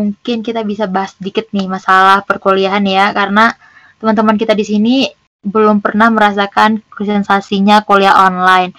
mungkin 0.00 0.40
kita 0.40 0.64
bisa 0.64 0.88
bahas 0.88 1.12
dikit 1.20 1.52
nih 1.52 1.68
masalah 1.68 2.24
perkuliahan 2.24 2.80
ya, 2.88 3.12
karena 3.12 3.52
teman-teman 4.00 4.40
kita 4.40 4.56
di 4.56 4.64
sini 4.64 4.96
belum 5.44 5.84
pernah 5.84 6.08
merasakan 6.08 6.80
sensasinya 6.96 7.84
kuliah 7.84 8.16
online. 8.16 8.72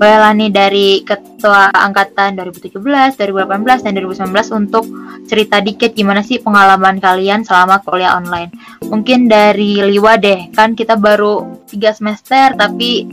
Lah 0.00 0.32
nih 0.32 0.48
dari 0.48 1.04
ketua 1.04 1.68
angkatan 1.76 2.32
2017, 2.32 3.20
2018, 3.20 3.84
dan 3.84 3.92
2019 4.00 4.48
untuk 4.56 4.88
cerita 5.28 5.60
dikit 5.60 5.92
gimana 5.92 6.24
sih 6.24 6.40
pengalaman 6.40 6.96
kalian 6.96 7.44
selama 7.44 7.84
kuliah 7.84 8.16
online. 8.16 8.48
Mungkin 8.88 9.28
dari 9.28 9.76
Liwa 9.84 10.16
deh, 10.16 10.48
kan 10.56 10.72
kita 10.72 10.96
baru 10.96 11.60
3 11.68 11.92
semester 11.92 12.56
tapi 12.56 13.04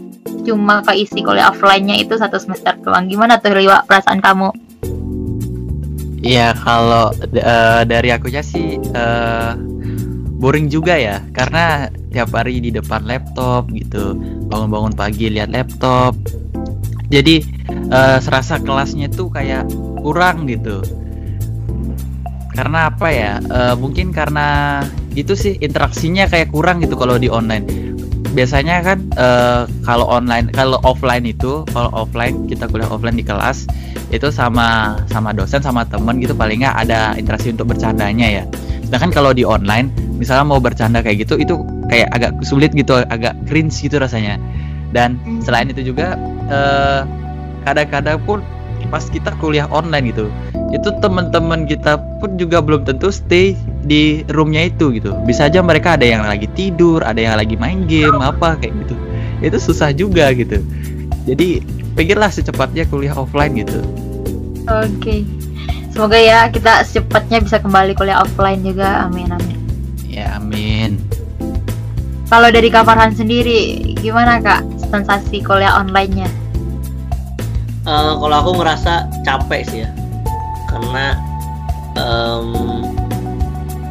cuma 0.47 0.79
keisi 0.87 1.19
kuliah 1.19 1.51
offline-nya 1.51 1.99
itu 1.99 2.15
satu 2.15 2.39
semester 2.39 2.79
doang. 2.79 3.11
Gimana 3.11 3.35
tuh 3.43 3.51
Liwa 3.59 3.83
perasaan 3.83 4.23
kamu? 4.23 4.66
Iya, 6.17 6.57
kalau 6.57 7.13
uh, 7.13 7.81
dari 7.85 8.09
akunya 8.09 8.41
sih 8.41 8.81
uh, 8.97 9.53
boring 10.37 10.69
juga 10.69 10.97
ya. 10.97 11.21
Karena 11.33 11.89
tiap 12.09 12.33
hari 12.33 12.57
di 12.61 12.73
depan 12.73 13.05
laptop 13.05 13.69
gitu. 13.73 14.17
Bangun-bangun 14.49 14.97
pagi 14.97 15.29
lihat 15.29 15.53
laptop. 15.53 16.17
Jadi 17.07 17.45
uh, 17.93 18.17
serasa 18.17 18.57
kelasnya 18.59 19.07
tuh 19.13 19.29
kayak 19.29 19.69
kurang 20.01 20.49
gitu. 20.49 20.81
Karena 22.57 22.89
apa 22.89 23.07
ya? 23.13 23.37
Uh, 23.45 23.75
mungkin 23.77 24.09
karena 24.09 24.81
itu 25.17 25.33
sih 25.33 25.57
interaksinya 25.61 26.29
kayak 26.29 26.53
kurang 26.53 26.81
gitu 26.81 26.93
kalau 26.93 27.17
di 27.17 27.29
online 27.29 27.96
biasanya 28.35 28.83
kan 28.83 28.99
uh, 29.15 29.63
kalau 29.87 30.07
online 30.07 30.51
kalau 30.51 30.79
offline 30.83 31.23
itu 31.23 31.63
kalau 31.71 31.91
offline 31.93 32.47
kita 32.47 32.67
kuliah 32.67 32.89
offline 32.91 33.15
di 33.15 33.23
kelas 33.23 33.67
itu 34.11 34.31
sama 34.31 34.99
sama 35.11 35.35
dosen 35.35 35.59
sama 35.59 35.83
temen 35.83 36.19
gitu 36.23 36.31
paling 36.35 36.63
nggak 36.63 36.87
ada 36.87 37.15
interaksi 37.19 37.51
untuk 37.51 37.75
bercandanya 37.75 38.41
ya 38.41 38.43
sedangkan 38.87 39.11
kalau 39.11 39.31
di 39.35 39.43
online 39.43 39.91
misalnya 40.15 40.47
mau 40.47 40.59
bercanda 40.63 41.03
kayak 41.03 41.27
gitu 41.27 41.35
itu 41.35 41.59
kayak 41.91 42.07
agak 42.15 42.31
sulit 42.43 42.71
gitu 42.71 43.03
agak 43.07 43.35
cringe 43.47 43.75
gitu 43.79 43.99
rasanya 43.99 44.39
dan 44.95 45.19
hmm. 45.23 45.43
selain 45.43 45.67
itu 45.67 45.91
juga 45.91 46.15
kadang 46.15 46.55
eh, 46.55 47.01
kadang-kadang 47.67 48.17
pun 48.23 48.39
pas 48.87 49.03
kita 49.03 49.33
kuliah 49.41 49.65
online 49.73 50.13
gitu. 50.13 50.29
Itu 50.71 50.93
teman-teman 50.99 51.65
kita 51.65 51.97
pun 52.21 52.35
juga 52.37 52.61
belum 52.61 52.85
tentu 52.85 53.09
stay 53.09 53.57
di 53.83 54.21
roomnya 54.31 54.69
itu 54.69 54.93
gitu. 54.95 55.15
Bisa 55.25 55.49
aja 55.49 55.63
mereka 55.63 55.95
ada 55.97 56.05
yang 56.05 56.23
lagi 56.23 56.47
tidur 56.53 57.01
ada 57.01 57.17
yang 57.17 57.35
lagi 57.39 57.55
main 57.57 57.89
game 57.89 58.19
apa 58.21 58.59
kayak 58.59 58.73
gitu. 58.85 58.95
Itu 59.41 59.57
susah 59.57 59.89
juga 59.93 60.29
gitu. 60.35 60.61
Jadi 61.27 61.63
pikirlah 61.97 62.31
secepatnya 62.31 62.85
kuliah 62.87 63.17
offline 63.17 63.57
gitu. 63.57 63.81
Oke. 64.67 64.87
Okay. 64.99 65.21
semoga 65.97 66.13
ya 66.13 66.45
kita 66.53 66.85
secepatnya 66.85 67.41
bisa 67.41 67.57
kembali 67.57 67.97
kuliah 67.97 68.21
offline 68.21 68.61
juga. 68.61 69.09
Amin 69.09 69.33
amin. 69.33 69.57
Ya, 70.05 70.37
amin. 70.37 70.97
Kalau 72.27 72.51
dari 72.51 72.67
Kak 72.67 72.83
Farhan 72.83 73.15
sendiri, 73.15 73.93
gimana 74.03 74.43
Kak 74.43 74.65
sensasi 74.91 75.39
kuliah 75.45 75.79
online-nya? 75.79 76.27
Uh, 77.87 78.19
kalau 78.19 78.35
aku 78.43 78.51
ngerasa 78.59 79.07
capek 79.23 79.61
sih 79.63 79.79
ya, 79.87 79.89
karena 80.67 81.15
um, 81.95 82.83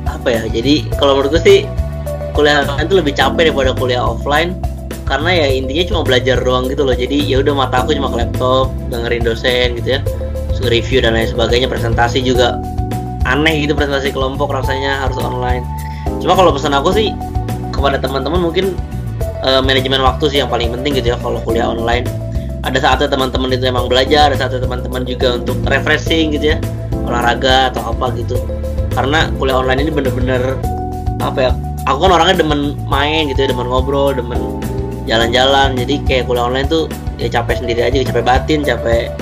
apa 0.05 0.29
ya? 0.37 0.43
Jadi 0.53 0.85
kalau 1.01 1.17
menurutku 1.17 1.41
sih 1.41 1.65
kuliah 2.37 2.61
online 2.69 2.93
itu 2.93 2.97
lebih 3.01 3.17
capek 3.17 3.49
daripada 3.49 3.73
kuliah 3.73 4.05
offline. 4.05 4.53
Karena 5.07 5.31
ya 5.33 5.47
intinya 5.49 5.85
cuma 5.87 6.01
belajar 6.03 6.37
doang 6.43 6.69
gitu 6.69 6.83
loh. 6.85 6.93
Jadi 6.93 7.25
ya 7.25 7.41
udah 7.41 7.55
mata 7.57 7.87
aku 7.87 7.95
cuma 7.95 8.11
ke 8.13 8.27
laptop 8.27 8.75
dengerin 8.93 9.23
dosen 9.25 9.81
gitu 9.81 9.97
ya. 9.97 10.01
Review 10.67 10.99
dan 11.05 11.15
lain 11.15 11.31
sebagainya 11.31 11.71
presentasi 11.71 12.25
juga 12.27 12.59
aneh 13.23 13.63
gitu 13.63 13.77
presentasi 13.77 14.11
kelompok 14.11 14.51
rasanya 14.51 15.05
harus 15.05 15.15
online. 15.23 15.63
Cuma 16.19 16.35
kalau 16.35 16.51
pesan 16.51 16.75
aku 16.75 16.91
sih 16.91 17.15
kepada 17.71 18.03
teman-teman 18.03 18.41
mungkin 18.41 18.75
uh, 19.47 19.63
manajemen 19.63 20.03
waktu 20.03 20.27
sih 20.33 20.39
yang 20.43 20.51
paling 20.51 20.75
penting 20.75 20.99
gitu 20.99 21.15
ya 21.15 21.17
kalau 21.23 21.39
kuliah 21.47 21.71
online 21.71 22.09
ada 22.67 22.79
saatnya 22.83 23.07
teman-teman 23.07 23.55
itu 23.55 23.65
emang 23.71 23.87
belajar 23.87 24.35
ada 24.35 24.37
saatnya 24.37 24.67
teman-teman 24.67 25.07
juga 25.07 25.39
untuk 25.39 25.55
refreshing 25.71 26.35
gitu 26.35 26.55
ya. 26.55 26.59
Olahraga 27.07 27.71
atau 27.71 27.95
apa 27.95 28.11
gitu. 28.19 28.35
Karena 28.91 29.31
kuliah 29.39 29.63
online 29.63 29.87
ini 29.87 29.93
bener-bener 29.95 30.59
apa 31.23 31.39
ya 31.39 31.51
aku 31.87 32.03
kan 32.03 32.11
orangnya 32.19 32.43
demen 32.43 32.75
main 32.91 33.31
gitu 33.31 33.47
ya 33.47 33.49
demen 33.55 33.71
ngobrol 33.71 34.11
demen 34.11 34.59
jalan-jalan. 35.07 35.79
Jadi 35.79 36.03
kayak 36.03 36.27
kuliah 36.27 36.51
online 36.51 36.67
tuh 36.67 36.91
ya 37.23 37.31
capek 37.31 37.63
sendiri 37.63 37.87
aja 37.87 38.03
capek 38.03 38.25
batin 38.27 38.61
capek 38.67 39.15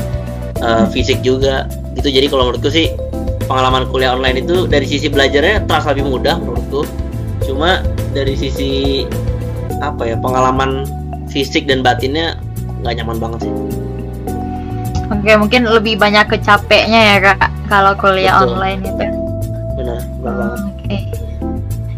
uh, 0.65 0.89
fisik 0.89 1.21
juga 1.21 1.69
gitu. 2.01 2.09
Jadi 2.09 2.33
kalau 2.33 2.49
menurutku 2.49 2.73
sih 2.73 2.89
pengalaman 3.45 3.85
kuliah 3.93 4.17
online 4.17 4.41
itu 4.41 4.65
dari 4.65 4.89
sisi 4.89 5.13
belajarnya 5.13 5.69
terasa 5.69 5.93
lebih 5.93 6.09
mudah 6.09 6.41
menurutku. 6.41 6.89
Cuma 7.45 7.85
dari 8.17 8.33
sisi 8.41 9.05
apa 9.85 10.09
ya 10.09 10.17
pengalaman 10.17 10.89
fisik 11.29 11.69
dan 11.69 11.85
batinnya 11.85 12.41
nggak 12.85 13.01
nyaman 13.01 13.17
banget 13.17 13.49
sih. 13.49 13.53
Oke 15.09 15.33
mungkin 15.41 15.65
lebih 15.65 15.97
banyak 15.97 16.29
kecapeknya 16.29 17.01
ya 17.01 17.17
kak 17.33 17.49
kalau 17.73 17.97
kuliah 17.97 18.37
Betul. 18.37 18.61
online 18.61 18.81
itu. 18.85 19.07
Benar 19.81 20.01
benar 20.21 20.49
oh, 20.53 20.69
oke. 20.69 20.97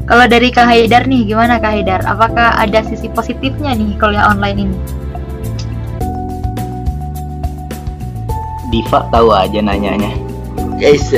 Kalau 0.06 0.24
dari 0.30 0.48
kak 0.54 0.70
Haidar 0.70 1.10
nih 1.10 1.26
gimana 1.26 1.58
kak 1.58 1.74
Haidar? 1.74 2.06
Apakah 2.06 2.54
ada 2.54 2.86
sisi 2.86 3.10
positifnya 3.10 3.74
nih 3.74 3.98
kuliah 3.98 4.30
online 4.30 4.58
ini? 4.70 4.78
Diva 8.70 9.02
tahu 9.10 9.34
aja 9.34 9.58
nanyanya. 9.58 10.14
Guys 10.78 11.10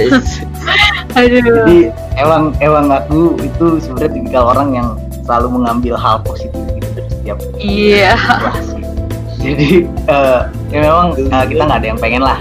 jadi 1.18 1.90
emang 2.14 2.54
emang 2.62 2.86
aku 2.94 3.34
itu 3.42 3.82
sebenarnya 3.82 4.12
tipikal 4.14 4.44
orang 4.54 4.68
yang 4.70 4.88
selalu 5.26 5.60
mengambil 5.60 5.94
hal 5.98 6.22
positif 6.22 6.62
gitu 6.78 6.88
dari 6.94 7.10
setiap 7.10 7.38
iya 7.58 8.14
jadi 9.38 9.86
uh, 10.10 10.50
ya 10.74 10.78
memang 10.82 11.14
uh, 11.30 11.44
kita 11.46 11.62
nggak 11.62 11.78
ada 11.80 11.88
yang 11.94 12.00
pengen 12.00 12.22
lah 12.26 12.38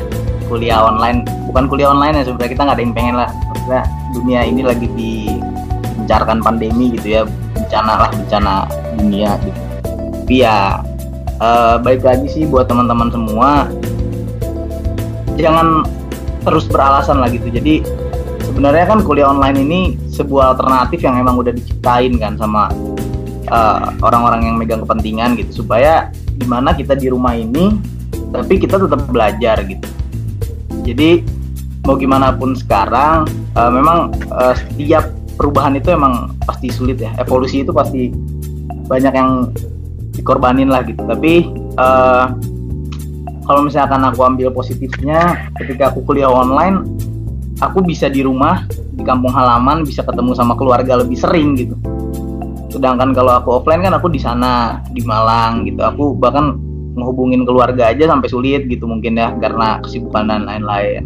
kuliah 0.48 0.80
online. 0.80 1.28
Bukan 1.48 1.68
kuliah 1.68 1.92
online 1.92 2.20
ya 2.20 2.24
sebenarnya 2.28 2.52
kita 2.56 2.62
nggak 2.64 2.78
ada 2.80 2.84
yang 2.84 2.96
pengen 2.96 3.16
lah. 3.16 3.30
Maksudnya 3.54 3.84
dunia 4.16 4.42
ini 4.48 4.62
lagi 4.64 4.88
dibencarkan 4.96 6.40
pandemi 6.42 6.96
gitu 6.96 7.08
ya. 7.08 7.22
Bencana 7.54 7.94
lah 8.08 8.10
bencana 8.10 8.54
dunia 8.98 9.36
gitu. 9.44 9.62
Tapi 10.24 10.36
ya 10.44 10.82
uh, 11.40 11.76
baik 11.80 12.04
lagi 12.04 12.28
sih 12.32 12.44
buat 12.48 12.68
teman-teman 12.68 13.12
semua. 13.12 13.68
Jangan 15.38 15.86
terus 16.48 16.66
beralasan 16.66 17.20
lah 17.20 17.30
gitu. 17.30 17.48
Jadi 17.52 17.84
sebenarnya 18.42 18.88
kan 18.88 19.04
kuliah 19.04 19.30
online 19.30 19.60
ini 19.62 19.82
sebuah 20.10 20.58
alternatif 20.58 21.04
yang 21.04 21.20
emang 21.20 21.38
udah 21.38 21.54
diciptain 21.54 22.16
kan 22.18 22.40
sama 22.40 22.72
orang-orang 24.04 24.42
uh, 24.44 24.48
yang 24.52 24.56
megang 24.60 24.82
kepentingan 24.84 25.40
gitu. 25.40 25.64
Supaya 25.64 26.12
gimana 26.38 26.74
kita 26.78 26.94
di 26.94 27.10
rumah 27.10 27.34
ini 27.34 27.78
tapi 28.32 28.62
kita 28.62 28.78
tetap 28.78 29.08
belajar 29.10 29.62
gitu. 29.66 29.88
Jadi 30.88 31.26
mau 31.84 31.96
gimana 32.00 32.32
pun 32.36 32.56
sekarang 32.56 33.28
uh, 33.56 33.72
memang 33.72 34.14
uh, 34.32 34.56
setiap 34.56 35.12
perubahan 35.36 35.76
itu 35.76 35.92
emang 35.92 36.34
pasti 36.46 36.72
sulit 36.72 37.02
ya. 37.02 37.12
Evolusi 37.20 37.64
itu 37.66 37.72
pasti 37.76 38.12
banyak 38.88 39.14
yang 39.14 39.52
dikorbanin 40.16 40.72
lah 40.72 40.84
gitu. 40.88 41.04
Tapi 41.04 41.52
uh, 41.76 42.32
kalau 43.48 43.64
misalkan 43.64 44.04
aku 44.04 44.28
ambil 44.28 44.52
positifnya 44.52 45.48
ketika 45.56 45.92
aku 45.96 46.04
kuliah 46.04 46.28
online 46.28 46.84
aku 47.64 47.82
bisa 47.82 48.12
di 48.12 48.22
rumah 48.22 48.68
di 48.68 49.02
kampung 49.08 49.32
halaman 49.32 49.88
bisa 49.88 50.04
ketemu 50.04 50.36
sama 50.36 50.54
keluarga 50.60 51.00
lebih 51.00 51.16
sering 51.16 51.56
gitu 51.56 51.80
sedangkan 52.78 53.12
kalau 53.18 53.42
aku 53.42 53.50
offline 53.58 53.82
kan 53.82 53.98
aku 53.98 54.08
di 54.14 54.22
sana 54.22 54.80
di 54.94 55.02
Malang 55.02 55.66
gitu. 55.66 55.82
Aku 55.82 56.14
bahkan 56.14 56.56
menghubungin 56.98 57.46
keluarga 57.46 57.94
aja 57.94 58.10
sampai 58.10 58.30
sulit 58.30 58.66
gitu 58.70 58.86
mungkin 58.90 59.18
ya 59.18 59.34
karena 59.38 59.82
kesibukan 59.82 60.30
dan 60.30 60.46
lain-lain. 60.46 61.06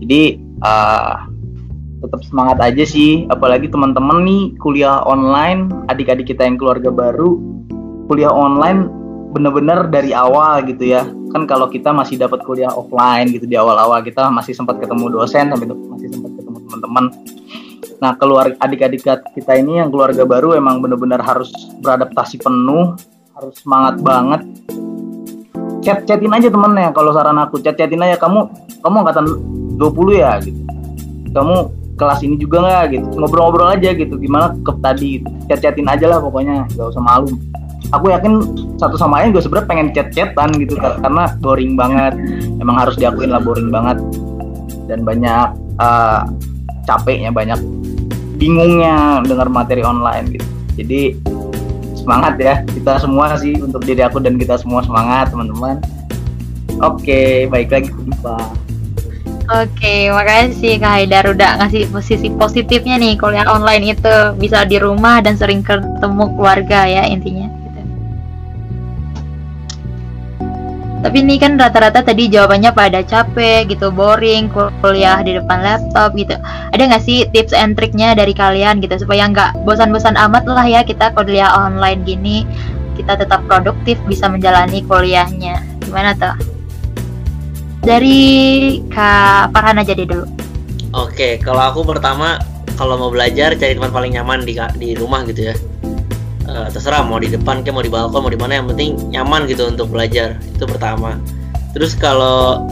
Jadi 0.00 0.40
uh, 0.64 1.28
tetap 2.00 2.20
semangat 2.24 2.58
aja 2.60 2.84
sih. 2.84 3.28
Apalagi 3.28 3.68
teman-teman 3.68 4.24
nih 4.24 4.42
kuliah 4.60 5.04
online 5.04 5.68
adik-adik 5.92 6.28
kita 6.28 6.44
yang 6.48 6.56
keluarga 6.56 6.88
baru 6.88 7.36
kuliah 8.08 8.32
online 8.32 8.90
bener-bener 9.30 9.86
dari 9.88 10.16
awal 10.16 10.64
gitu 10.64 10.88
ya. 10.88 11.04
Kan 11.30 11.46
kalau 11.46 11.70
kita 11.70 11.94
masih 11.94 12.18
dapat 12.18 12.42
kuliah 12.42 12.72
offline 12.74 13.30
gitu 13.30 13.46
di 13.46 13.54
awal-awal 13.54 14.02
kita 14.02 14.26
masih 14.28 14.50
sempat 14.50 14.82
ketemu 14.82 15.14
dosen 15.14 15.46
sampai 15.46 15.68
masih 15.70 16.08
sempat 16.10 16.32
ketemu 16.34 16.58
teman-teman 16.66 17.04
nah 18.00 18.16
keluar 18.16 18.56
adik-adik 18.56 19.04
kita 19.04 19.52
ini 19.60 19.76
yang 19.80 19.92
keluarga 19.92 20.24
baru 20.24 20.56
emang 20.56 20.80
bener-bener 20.80 21.20
harus 21.20 21.52
beradaptasi 21.84 22.40
penuh 22.40 22.96
harus 23.40 23.56
semangat 23.64 23.96
banget. 24.04 24.40
Chat 25.80 26.04
chatin 26.04 26.28
aja 26.28 26.52
temennya 26.52 26.92
kalau 26.92 27.16
saran 27.16 27.40
aku. 27.40 27.56
Chat 27.64 27.80
chatin 27.80 28.04
aja 28.04 28.20
kamu 28.20 28.52
kamu 28.84 28.96
angkatan 29.00 29.26
20 29.80 30.20
ya? 30.20 30.36
Gitu. 30.44 30.60
Kamu 31.32 31.56
kelas 31.96 32.20
ini 32.20 32.36
juga 32.36 32.60
nggak? 32.60 32.84
Gitu. 32.92 33.06
Ngobrol-ngobrol 33.16 33.72
aja 33.72 33.96
gitu 33.96 34.20
gimana 34.20 34.52
ke 34.60 34.72
tadi? 34.84 35.24
Gitu. 35.24 35.28
chat 35.48 35.60
chatin 35.64 35.88
aja 35.88 36.06
lah 36.06 36.18
pokoknya 36.20 36.68
gak 36.76 36.92
usah 36.92 37.00
malu. 37.00 37.32
Aku 37.90 38.12
yakin 38.12 38.38
satu 38.78 38.94
sama 38.94 39.24
lain 39.24 39.34
gue 39.34 39.42
sebenernya 39.42 39.66
pengen 39.66 39.88
chat-chatan 39.90 40.52
gitu 40.60 40.76
karena 40.78 41.32
boring 41.40 41.74
banget. 41.74 42.14
Emang 42.60 42.76
harus 42.76 42.94
diakuin 43.00 43.32
lah 43.32 43.40
boring 43.40 43.72
banget. 43.72 43.98
Dan 44.84 45.02
banyak 45.02 45.48
eh, 45.80 46.20
capeknya 46.84 47.32
banyak 47.32 47.58
bingungnya 48.40 49.20
dengar 49.28 49.52
materi 49.52 49.84
online 49.84 50.40
gitu. 50.40 50.48
Jadi 50.80 51.00
semangat 51.92 52.40
ya 52.40 52.54
kita 52.64 52.96
semua 52.96 53.36
sih 53.36 53.52
untuk 53.60 53.84
diri 53.84 54.00
aku 54.00 54.16
dan 54.24 54.40
kita 54.40 54.56
semua 54.56 54.80
semangat 54.80 55.28
teman-teman. 55.28 55.76
Oke 56.80 57.44
baik 57.52 57.68
lagi 57.68 57.92
Oke, 59.50 60.06
makasih 60.14 60.78
Kak 60.78 60.92
Haidar 60.94 61.26
udah 61.26 61.58
ngasih 61.58 61.90
posisi 61.90 62.30
positifnya 62.30 63.02
nih 63.02 63.18
kuliah 63.18 63.42
online 63.50 63.98
itu. 63.98 64.16
Bisa 64.38 64.62
di 64.62 64.78
rumah 64.78 65.18
dan 65.18 65.34
sering 65.34 65.66
ketemu 65.66 66.30
keluarga 66.38 66.86
ya 66.86 67.02
intinya. 67.10 67.39
Tapi 71.00 71.24
ini 71.24 71.40
kan 71.40 71.56
rata-rata 71.56 72.04
tadi 72.04 72.28
jawabannya 72.28 72.76
pada 72.76 73.00
capek 73.00 73.72
gitu, 73.72 73.88
boring, 73.88 74.52
kul- 74.52 74.68
kuliah 74.84 75.16
di 75.24 75.32
depan 75.32 75.64
laptop 75.64 76.12
gitu. 76.12 76.36
Ada 76.76 76.92
nggak 76.92 77.00
sih 77.00 77.24
tips 77.32 77.56
and 77.56 77.72
triknya 77.72 78.12
dari 78.12 78.36
kalian 78.36 78.84
gitu 78.84 79.00
supaya 79.00 79.24
nggak 79.24 79.64
bosan-bosan 79.64 80.20
amat 80.28 80.44
lah 80.44 80.68
ya 80.68 80.84
kita 80.84 81.08
kuliah 81.16 81.48
online 81.56 82.04
gini, 82.04 82.44
kita 83.00 83.16
tetap 83.16 83.40
produktif 83.48 83.96
bisa 84.04 84.28
menjalani 84.28 84.84
kuliahnya. 84.84 85.64
Gimana 85.88 86.12
tuh? 86.20 86.36
Dari 87.80 88.20
Kak 88.92 89.56
Farhan 89.56 89.80
aja 89.80 89.96
deh 89.96 90.04
dulu. 90.04 90.28
Oke, 90.92 91.40
kalau 91.40 91.64
aku 91.64 91.80
pertama 91.80 92.36
kalau 92.76 93.00
mau 93.00 93.08
belajar 93.08 93.56
cari 93.56 93.72
tempat 93.72 93.88
paling 93.88 94.20
nyaman 94.20 94.44
di 94.44 94.52
di 94.76 94.92
rumah 95.00 95.24
gitu 95.24 95.48
ya. 95.48 95.56
Eh, 96.48 96.68
terserah 96.72 97.04
mau 97.04 97.20
di 97.20 97.28
depan 97.28 97.60
kayak 97.60 97.74
mau 97.76 97.84
di 97.84 97.92
balkon 97.92 98.24
mau 98.24 98.32
di 98.32 98.40
mana 98.40 98.58
yang 98.58 98.66
penting 98.66 98.96
nyaman 99.12 99.44
gitu 99.44 99.68
untuk 99.68 99.92
belajar. 99.92 100.40
Itu 100.56 100.64
pertama. 100.64 101.20
Terus 101.76 101.92
kalau 101.94 102.64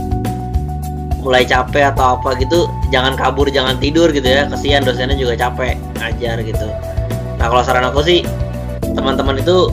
mulai 1.23 1.45
capek 1.45 1.93
atau 1.93 2.17
apa 2.17 2.39
gitu 2.39 2.71
jangan 2.95 3.19
kabur 3.19 3.47
jangan 3.53 3.77
tidur 3.77 4.09
gitu 4.11 4.25
ya. 4.25 4.49
Kasihan 4.49 4.83
dosennya 4.83 5.15
juga 5.15 5.37
capek 5.37 5.77
ngajar 6.01 6.43
gitu. 6.43 6.69
Nah 7.39 7.47
kalau 7.47 7.63
saran 7.63 7.87
aku 7.87 8.03
sih 8.03 8.25
teman-teman 8.97 9.39
itu 9.39 9.71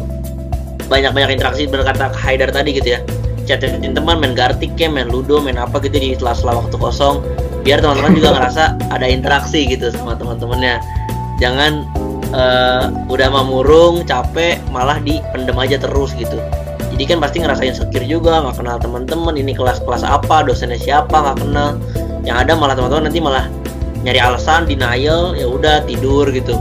banyak-banyak 0.86 1.42
interaksi 1.42 1.66
berkata 1.66 2.14
Haidar 2.14 2.54
tadi 2.54 2.78
gitu 2.78 3.00
ya. 3.00 3.02
Chatin 3.46 3.94
teman 3.94 4.22
main 4.22 4.34
gartik 4.34 4.74
ya 4.78 4.90
main 4.90 5.06
ludo 5.10 5.38
main 5.38 5.58
apa 5.58 5.78
gitu 5.82 5.98
di 5.98 6.14
sela-sela 6.14 6.62
waktu 6.62 6.78
kosong. 6.78 7.26
Biar 7.66 7.82
teman-teman 7.82 8.14
juga 8.14 8.38
ngerasa 8.38 8.78
ada 8.94 9.06
interaksi 9.10 9.66
gitu 9.66 9.90
sama 9.90 10.14
teman-temannya. 10.14 10.78
Jangan 11.42 11.90
eh, 12.36 12.84
udah 13.08 13.28
mamurung 13.32 14.04
capek 14.04 14.60
malah 14.70 15.00
dipendem 15.00 15.56
aja 15.56 15.80
terus 15.80 16.12
gitu. 16.20 16.38
Jadi 16.96 17.04
kan 17.12 17.18
pasti 17.20 17.44
ngerasain 17.44 17.76
insecure 17.76 18.08
juga 18.08 18.40
nggak 18.44 18.56
kenal 18.60 18.78
teman-teman 18.80 19.36
ini 19.36 19.52
kelas-kelas 19.52 20.04
apa 20.04 20.48
dosennya 20.48 20.80
siapa 20.80 21.12
nggak 21.12 21.38
kenal. 21.44 21.80
Yang 22.28 22.38
ada 22.48 22.52
malah 22.56 22.76
teman-teman 22.76 23.04
nanti 23.12 23.20
malah 23.24 23.46
nyari 24.06 24.20
alasan 24.22 24.70
denial 24.70 25.34
ya 25.34 25.48
udah 25.48 25.84
tidur 25.88 26.28
gitu. 26.32 26.56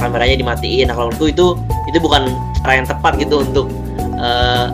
Kameranya 0.00 0.36
dimatiin. 0.40 0.88
Nah 0.88 0.94
kalau 0.96 1.12
menurutku 1.12 1.28
itu 1.32 1.46
itu 1.92 1.98
bukan 2.00 2.28
cara 2.64 2.80
yang 2.80 2.88
tepat 2.88 3.16
gitu 3.20 3.44
untuk 3.44 3.66
eh, 4.20 4.66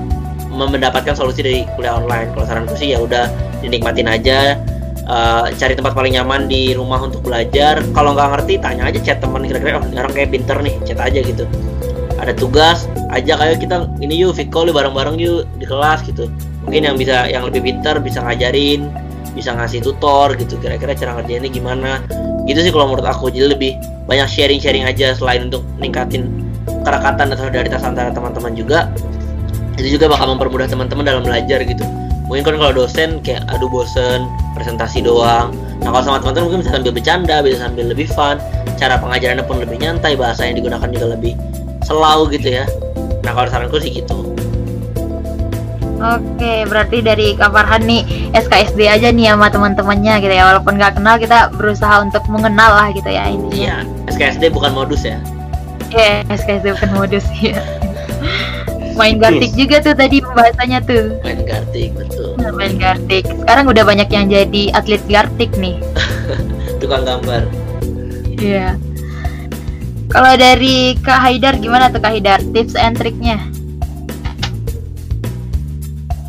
mendapatkan 0.51 1.15
solusi 1.15 1.41
dari 1.43 1.61
kuliah 1.75 1.99
online. 1.99 2.31
Kalau 2.35 2.47
saranku 2.47 2.75
sih 2.79 2.95
ya 2.95 3.03
udah 3.03 3.31
dinikmatin 3.61 4.09
aja 4.09 4.57
eh, 5.11 5.45
cari 5.59 5.75
tempat 5.75 5.93
paling 5.93 6.15
nyaman 6.15 6.47
di 6.47 6.73
rumah 6.73 7.03
untuk 7.03 7.27
belajar. 7.27 7.83
Kalau 7.91 8.15
nggak 8.15 8.29
ngerti 8.39 8.55
tanya 8.63 8.87
aja 8.87 8.99
chat 9.03 9.19
teman 9.19 9.43
kira-kira 9.43 9.83
oh 9.83 9.85
orang 9.91 10.15
kayak 10.15 10.31
pinter 10.31 10.57
nih 10.63 10.75
chat 10.87 10.99
aja 11.03 11.21
gitu. 11.21 11.45
Ada 12.21 12.37
tugas 12.37 12.87
aja 13.11 13.35
kayak 13.35 13.65
kita 13.65 13.91
ini 13.99 14.23
yuk 14.23 14.39
call 14.55 14.71
yuk 14.71 14.79
bareng-bareng 14.79 15.19
yuk 15.19 15.45
di 15.59 15.67
kelas 15.67 16.07
gitu. 16.07 16.31
Mungkin 16.65 16.87
yang 16.87 16.97
bisa 17.01 17.27
yang 17.27 17.43
lebih 17.49 17.67
pinter 17.67 17.99
bisa 17.99 18.23
ngajarin 18.23 18.93
bisa 19.35 19.55
ngasih 19.55 19.81
tutor 19.83 20.35
gitu 20.35 20.59
kira-kira 20.59 20.95
cara 20.95 21.19
ngerjainnya 21.19 21.51
gimana. 21.51 22.03
Gitu 22.47 22.61
sih 22.63 22.71
kalau 22.71 22.93
menurut 22.93 23.07
aku. 23.07 23.31
Jadi 23.31 23.47
lebih 23.57 23.73
banyak 24.11 24.27
sharing-sharing 24.27 24.85
aja 24.87 25.15
selain 25.15 25.47
untuk 25.51 25.63
ningkatin 25.79 26.51
kerekatan 26.83 27.31
dan 27.31 27.37
solidaritas 27.39 27.83
antara 27.87 28.11
teman-teman 28.11 28.53
juga. 28.59 28.91
Itu 29.79 29.97
juga 29.97 30.13
bakal 30.13 30.37
mempermudah 30.37 30.69
teman-teman 30.69 31.05
dalam 31.07 31.23
belajar 31.25 31.63
gitu. 31.63 31.85
Mungkin 32.31 32.47
kan 32.47 32.57
kalau 32.63 32.87
dosen 32.87 33.19
kayak 33.27 33.43
aduh 33.51 33.67
bosen 33.67 34.29
presentasi 34.61 35.01
doang 35.01 35.57
nah 35.81 35.89
kalau 35.89 36.05
sama 36.05 36.19
teman-teman 36.21 36.45
mungkin 36.53 36.61
bisa 36.61 36.73
sambil 36.77 36.93
bercanda 36.93 37.37
bisa 37.41 37.57
sambil 37.65 37.85
lebih 37.89 38.07
fun 38.13 38.37
cara 38.77 39.01
pengajarannya 39.01 39.45
pun 39.49 39.57
lebih 39.59 39.81
nyantai 39.81 40.13
bahasa 40.15 40.45
yang 40.45 40.61
digunakan 40.61 40.89
juga 40.93 41.07
lebih 41.17 41.33
selau 41.89 42.29
gitu 42.29 42.61
ya 42.61 42.69
nah 43.25 43.33
kalau 43.33 43.49
saranku 43.49 43.81
sih 43.81 43.91
gitu 43.91 44.31
Oke, 46.01 46.65
berarti 46.65 47.05
dari 47.05 47.37
Kak 47.37 47.53
Farhan 47.53 47.85
nih 47.85 48.01
SKSD 48.33 48.89
aja 48.89 49.13
nih 49.13 49.37
sama 49.37 49.53
teman-temannya 49.53 50.25
gitu 50.25 50.33
ya. 50.33 50.49
Walaupun 50.49 50.81
nggak 50.81 50.97
kenal 50.97 51.21
kita 51.21 51.53
berusaha 51.53 52.01
untuk 52.01 52.25
mengenal 52.33 52.73
lah 52.73 52.89
gitu 52.97 53.05
ya 53.05 53.29
intinya. 53.29 53.85
iya 53.85 54.09
SKSD 54.09 54.49
bukan 54.49 54.73
modus 54.73 55.05
ya 55.05 55.21
Iya, 55.93 56.25
SKSD 56.33 56.73
bukan 56.73 56.91
modus 56.97 57.27
ya. 57.45 57.61
Main 59.01 59.17
gartik 59.17 59.57
juga 59.57 59.81
tuh 59.81 59.97
tadi 59.97 60.21
pembahasannya 60.21 60.81
tuh. 60.85 61.17
main 61.25 61.41
gartik 61.49 61.97
betul 61.97 62.37
Nah, 62.37 62.53
Main 62.53 62.77
gartik. 62.77 63.25
Sekarang 63.25 63.65
udah 63.73 63.85
banyak 63.89 64.09
yang 64.13 64.29
jadi 64.29 64.77
atlet 64.77 65.01
gartik 65.09 65.49
nih. 65.57 65.81
tukang 66.85 67.09
gambar 67.09 67.49
Iya. 68.37 68.77
Kalau 70.13 70.33
dari 70.37 70.97
Kak 71.01 71.21
Haidar 71.25 71.57
gimana 71.57 71.89
tuh 71.89 72.01
Kak 72.05 72.13
Haidar? 72.13 72.41
Tips 72.53 72.77
and 72.77 73.01
triknya? 73.01 73.41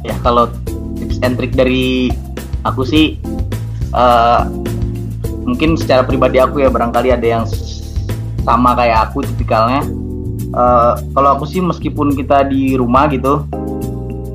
ya 0.02 0.18
kalau 0.26 0.50
tips 0.98 1.22
and 1.22 1.38
trick 1.38 1.54
dari 1.54 2.10
aku 2.66 2.82
sih 2.86 3.18
eh, 3.94 4.42
mungkin 5.46 5.78
secara 5.78 6.06
pribadi 6.06 6.42
aku 6.42 6.62
ya 6.62 6.70
barangkali 6.70 7.14
ada 7.14 7.28
yang 7.42 7.44
sama 8.42 8.74
kayak 8.74 9.10
aku 9.10 9.22
tipikalnya 9.26 9.86
Eh, 10.52 10.94
kalau 11.16 11.30
aku 11.40 11.48
sih 11.48 11.64
meskipun 11.64 12.12
kita 12.12 12.44
di 12.52 12.76
rumah 12.76 13.08
gitu 13.08 13.48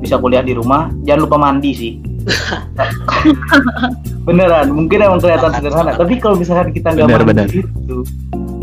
bisa 0.01 0.17
kuliah 0.17 0.41
di 0.41 0.57
rumah 0.57 0.89
jangan 1.05 1.21
lupa 1.29 1.37
mandi 1.37 1.71
sih. 1.77 1.93
Beneran 4.27 4.73
mungkin 4.73 4.97
emang 5.05 5.21
kelihatan 5.21 5.53
sederhana. 5.53 5.93
Tapi 5.93 6.17
kalau 6.17 6.35
misalkan 6.41 6.73
kita 6.73 6.97
nggak 6.97 7.05
Bener, 7.05 7.21
mandi 7.21 7.61
gitu 7.61 8.01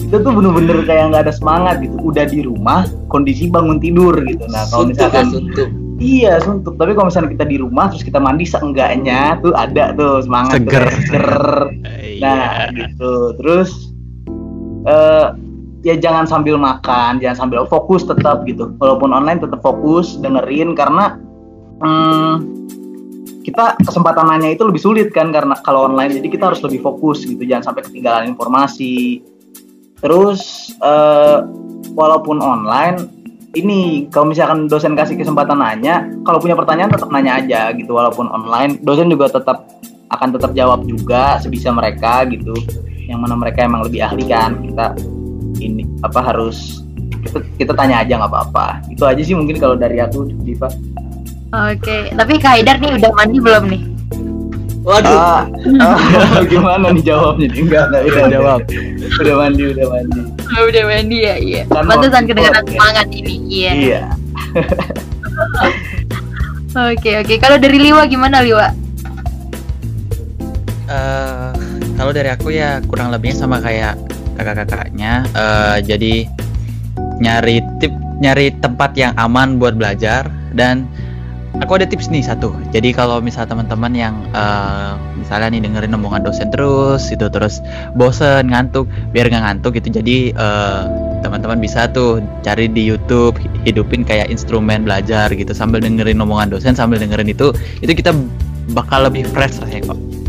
itu 0.04 0.20
tuh 0.20 0.32
bener-bener 0.36 0.84
kayak 0.84 1.10
nggak 1.10 1.22
ada 1.26 1.34
semangat 1.34 1.82
gitu. 1.82 1.96
Udah 2.02 2.24
di 2.28 2.46
rumah 2.46 2.86
kondisi 3.10 3.50
bangun 3.50 3.78
tidur 3.82 4.14
gitu. 4.22 4.44
Nah 4.50 4.66
kalau 4.68 4.86
ya 4.86 4.90
misalkan 4.94 5.26
suntuk. 5.30 5.68
Iya 5.94 6.42
suntuk, 6.42 6.74
tapi 6.74 6.90
kalau 6.98 7.06
misalnya 7.06 7.30
kita 7.38 7.46
di 7.46 7.56
rumah 7.62 7.86
terus 7.86 8.02
kita 8.02 8.18
mandi 8.18 8.42
seenggaknya 8.42 9.38
tuh 9.46 9.54
ada 9.54 9.94
tuh 9.94 10.26
semangat 10.26 10.66
tuh, 10.66 10.74
Seger. 10.74 10.82
kayak 10.82 11.02
seger. 11.06 11.38
Nah 12.18 12.50
gitu, 12.74 13.12
terus 13.38 13.70
eh 14.90 15.26
ya 15.84 15.94
jangan 16.00 16.24
sambil 16.24 16.56
makan, 16.56 17.20
jangan 17.20 17.46
sambil 17.46 17.68
fokus 17.68 18.08
tetap 18.08 18.42
gitu. 18.48 18.72
Walaupun 18.80 19.12
online 19.12 19.38
tetap 19.38 19.60
fokus 19.60 20.16
dengerin 20.16 20.72
karena 20.72 21.20
hmm, 21.84 22.34
kita 23.44 23.76
kesempatan 23.84 24.24
nanya 24.24 24.56
itu 24.56 24.64
lebih 24.64 24.80
sulit 24.80 25.12
kan 25.12 25.28
karena 25.28 25.52
kalau 25.60 25.84
online 25.92 26.16
jadi 26.16 26.28
kita 26.32 26.44
harus 26.50 26.64
lebih 26.64 26.80
fokus 26.80 27.28
gitu, 27.28 27.44
jangan 27.44 27.70
sampai 27.70 27.84
ketinggalan 27.84 28.32
informasi. 28.32 29.20
Terus 30.00 30.72
eh 30.80 31.38
walaupun 31.94 32.40
online 32.40 32.98
ini 33.54 34.10
kalau 34.10 34.32
misalkan 34.32 34.66
dosen 34.66 34.98
kasih 34.98 35.20
kesempatan 35.20 35.60
nanya, 35.60 36.08
kalau 36.26 36.42
punya 36.42 36.58
pertanyaan 36.58 36.90
tetap 36.90 37.12
nanya 37.12 37.38
aja 37.38 37.70
gitu 37.76 37.94
walaupun 37.94 38.26
online. 38.32 38.80
Dosen 38.82 39.12
juga 39.12 39.30
tetap 39.30 39.68
akan 40.10 40.28
tetap 40.34 40.56
jawab 40.56 40.82
juga 40.88 41.38
sebisa 41.38 41.70
mereka 41.70 42.26
gitu. 42.26 42.56
Yang 43.04 43.20
mana 43.20 43.36
mereka 43.36 43.62
emang 43.62 43.84
lebih 43.86 44.00
ahli 44.02 44.24
kan. 44.26 44.58
Kita 44.64 44.96
ini 45.56 45.82
apa 46.00 46.20
harus 46.20 46.82
kita, 47.22 47.38
kita 47.56 47.72
tanya 47.72 48.00
aja 48.00 48.18
nggak 48.18 48.30
apa-apa. 48.30 48.82
Itu 48.88 49.04
aja 49.04 49.20
sih 49.20 49.32
mungkin 49.32 49.56
kalau 49.56 49.74
dari 49.74 49.98
aku 49.98 50.28
Diva. 50.42 50.68
Oke, 51.54 52.10
tapi 52.10 52.34
Kak 52.36 52.58
Haidar 52.58 52.76
nih 52.78 52.98
udah 52.98 53.10
mandi 53.14 53.38
belum 53.38 53.64
nih? 53.68 53.82
waduh 54.84 55.16
Ah, 55.16 55.42
ah, 55.80 56.44
gimana 56.52 56.92
nih 56.92 57.00
jawabnya? 57.00 57.48
nih? 57.48 57.56
Enggak, 57.56 57.84
enggak 57.88 58.02
udah 58.04 58.28
Jawab. 58.28 58.60
Udah 59.16 59.34
mandi, 59.40 59.62
udah 59.72 59.86
mandi. 59.88 60.20
Oh, 60.44 60.62
udah 60.68 60.82
mandi 60.84 61.16
ya, 61.24 61.34
iya. 61.40 61.62
Kan 61.72 61.88
Pantesan 61.88 62.22
itu- 62.28 62.68
semangat 62.68 63.08
ini, 63.08 63.34
iya. 63.48 63.72
Iya. 63.72 64.02
Oke, 66.74 67.10
oke. 67.16 67.34
Kalau 67.38 67.54
dari 67.54 67.78
Liwa 67.78 68.02
gimana 68.04 68.42
Liwa? 68.42 68.66
Eh, 70.84 71.50
kalau 71.94 72.10
dari 72.10 72.28
aku 72.28 72.50
ya 72.50 72.82
kurang 72.84 73.08
lebihnya 73.08 73.40
sama 73.40 73.62
kayak 73.62 73.94
kakak-kakaknya. 74.36 75.26
Eh, 75.32 75.78
jadi 75.86 76.14
nyari 77.22 77.62
tip, 77.78 77.94
nyari 78.20 78.54
tempat 78.58 78.94
yang 78.98 79.14
aman 79.18 79.56
buat 79.58 79.78
belajar 79.78 80.26
dan 80.54 80.86
aku 81.62 81.78
ada 81.78 81.86
tips 81.86 82.10
nih 82.10 82.22
satu. 82.26 82.50
Jadi 82.74 82.90
kalau 82.90 83.22
misal 83.22 83.46
teman-teman 83.46 83.94
yang 83.94 84.14
eh, 84.34 84.92
misalnya 85.18 85.54
nih 85.54 85.62
dengerin 85.70 85.94
omongan 85.94 86.26
dosen 86.26 86.50
terus, 86.50 87.10
itu 87.14 87.26
terus 87.30 87.62
bosen 87.94 88.50
ngantuk, 88.50 88.90
biar 89.14 89.30
nggak 89.30 89.42
ngantuk 89.42 89.78
gitu. 89.78 90.02
Jadi 90.02 90.34
eh, 90.34 90.82
teman-teman 91.24 91.56
bisa 91.56 91.88
tuh 91.88 92.20
cari 92.44 92.68
di 92.68 92.84
YouTube 92.84 93.40
hidupin 93.64 94.04
kayak 94.04 94.28
instrumen 94.28 94.84
belajar 94.84 95.32
gitu 95.32 95.56
sambil 95.56 95.80
dengerin 95.80 96.20
omongan 96.20 96.52
dosen 96.52 96.76
sambil 96.76 97.00
dengerin 97.00 97.32
itu 97.32 97.48
itu 97.80 97.96
kita 97.96 98.12
bakal 98.76 99.08
lebih 99.08 99.24
fresh 99.32 99.56
rasanya 99.56 99.88
kok 99.88 100.23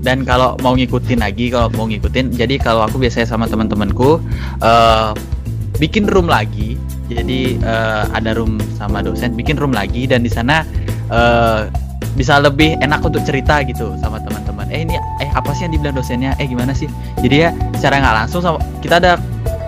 dan 0.00 0.24
kalau 0.24 0.56
mau 0.64 0.72
ngikutin 0.72 1.20
lagi 1.20 1.52
kalau 1.52 1.68
mau 1.76 1.84
ngikutin 1.84 2.32
jadi 2.32 2.56
kalau 2.56 2.88
aku 2.88 2.96
biasanya 2.96 3.28
sama 3.28 3.44
teman-temanku 3.44 4.16
eh, 4.64 5.12
bikin 5.80 6.04
room 6.08 6.28
lagi. 6.28 6.76
Jadi 7.10 7.58
eh, 7.58 8.04
ada 8.14 8.36
room 8.36 8.60
sama 8.76 9.02
dosen 9.02 9.34
bikin 9.34 9.60
room 9.60 9.72
lagi. 9.76 10.08
Dan 10.08 10.24
di 10.24 10.30
sana 10.30 10.62
eh, 11.12 11.68
bisa 12.16 12.40
lebih 12.40 12.80
enak 12.80 13.00
untuk 13.04 13.24
cerita 13.28 13.60
gitu 13.64 13.92
sama 14.00 14.20
teman-teman. 14.24 14.68
Eh 14.72 14.88
ini 14.88 14.96
eh 14.96 15.30
apa 15.32 15.52
sih 15.52 15.66
yang 15.66 15.72
dibilang 15.76 15.96
dosennya? 15.96 16.32
Eh 16.40 16.46
gimana 16.46 16.72
sih? 16.72 16.86
Jadi 17.20 17.36
ya 17.36 17.50
secara 17.76 18.00
nggak 18.00 18.16
langsung 18.24 18.40
sama 18.40 18.58
kita 18.84 19.00
ada 19.02 19.20